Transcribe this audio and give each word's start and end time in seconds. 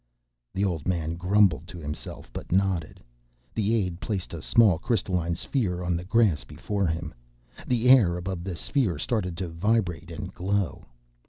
The 0.55 0.65
old 0.65 0.87
man 0.87 1.13
grumbled 1.13 1.67
to 1.67 1.77
himself, 1.77 2.33
but 2.33 2.51
nodded. 2.51 3.03
The 3.53 3.75
aide 3.75 3.99
placed 4.01 4.33
a 4.33 4.41
small 4.41 4.79
crystalline 4.79 5.35
sphere 5.35 5.83
on 5.83 5.95
the 5.95 6.03
grass 6.05 6.43
before 6.43 6.87
him. 6.87 7.13
The 7.67 7.87
air 7.87 8.17
above 8.17 8.43
the 8.43 8.55
sphere 8.55 8.97
started 8.97 9.37
to 9.37 9.47
vibrate 9.47 10.09
and 10.09 10.33
glow. 10.33 10.87